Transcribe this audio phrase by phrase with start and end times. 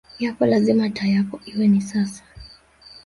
[0.23, 2.23] yako lazima taa yako iwe ni sasa